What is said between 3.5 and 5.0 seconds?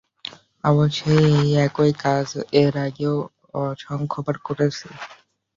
অসংখ্যবার করেছি!